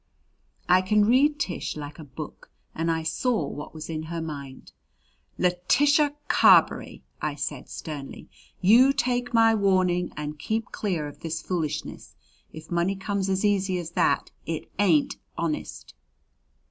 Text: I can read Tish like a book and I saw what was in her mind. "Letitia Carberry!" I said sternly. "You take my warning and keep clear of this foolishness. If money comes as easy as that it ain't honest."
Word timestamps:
I 0.67 0.81
can 0.81 1.05
read 1.05 1.39
Tish 1.39 1.77
like 1.77 1.99
a 1.99 2.03
book 2.03 2.49
and 2.73 2.89
I 2.89 3.03
saw 3.03 3.45
what 3.45 3.71
was 3.71 3.87
in 3.87 4.01
her 4.09 4.19
mind. 4.19 4.71
"Letitia 5.37 6.15
Carberry!" 6.27 7.03
I 7.21 7.35
said 7.35 7.69
sternly. 7.69 8.27
"You 8.61 8.93
take 8.93 9.31
my 9.31 9.53
warning 9.53 10.11
and 10.17 10.39
keep 10.39 10.71
clear 10.71 11.07
of 11.07 11.19
this 11.19 11.43
foolishness. 11.43 12.15
If 12.51 12.71
money 12.71 12.95
comes 12.95 13.29
as 13.29 13.45
easy 13.45 13.77
as 13.77 13.91
that 13.91 14.31
it 14.47 14.71
ain't 14.79 15.17
honest." 15.37 15.93